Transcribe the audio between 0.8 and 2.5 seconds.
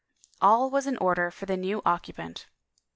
in order for the new occu pant.